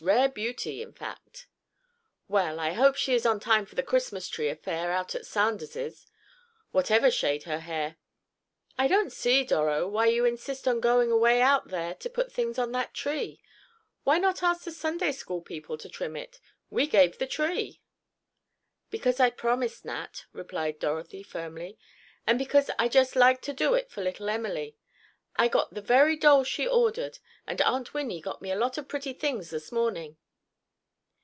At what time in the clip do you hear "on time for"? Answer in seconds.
3.23-3.75